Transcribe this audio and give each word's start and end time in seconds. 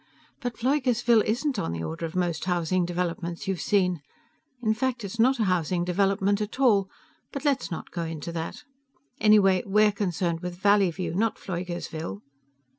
"But 0.41 0.55
Pfleugersville 0.57 1.21
isn't 1.27 1.59
on 1.59 1.73
the 1.73 1.83
order 1.83 2.07
of 2.07 2.15
most 2.15 2.45
housing 2.45 2.85
developments 2.85 3.47
you've 3.47 3.61
seen. 3.61 4.01
In 4.63 4.73
fact, 4.73 5.03
it's 5.05 5.19
not 5.19 5.37
a 5.37 5.43
housing 5.43 5.85
development 5.85 6.41
at 6.41 6.59
all. 6.59 6.89
But 7.31 7.45
let's 7.45 7.69
not 7.69 7.91
go 7.91 8.01
into 8.01 8.31
that. 8.31 8.63
Anyway, 9.19 9.61
we're 9.63 9.91
concerned 9.91 10.39
with 10.39 10.57
Valleyview, 10.59 11.13
not 11.13 11.35
Pfleugersville." 11.37 12.21